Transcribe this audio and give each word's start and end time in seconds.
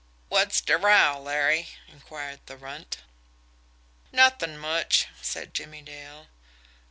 "Wot's 0.31 0.61
de 0.61 0.75
row, 0.79 1.19
Larry?" 1.19 1.69
inquired 1.87 2.39
the 2.47 2.57
Runt. 2.57 3.03
"Nuthin' 4.11 4.57
much," 4.57 5.05
said 5.21 5.53
Jimmie 5.53 5.83
Dale. 5.83 6.25